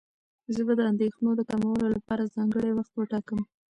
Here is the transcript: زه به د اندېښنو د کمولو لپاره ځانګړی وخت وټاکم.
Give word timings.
زه 0.55 0.61
به 0.67 0.73
د 0.77 0.81
اندېښنو 0.91 1.31
د 1.35 1.41
کمولو 1.49 1.85
لپاره 1.95 2.31
ځانګړی 2.35 2.71
وخت 2.73 2.91
وټاکم. 2.95 3.39